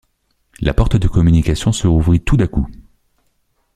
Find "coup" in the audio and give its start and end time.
2.47-2.65